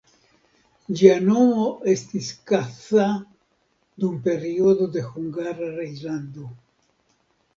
Ĝia 0.99 1.17
nomo 1.25 1.65
estis 1.91 2.29
Kassa 2.51 3.05
dum 4.05 4.15
periodo 4.29 4.87
de 4.95 5.05
Hungara 5.09 5.67
reĝlando. 5.77 6.49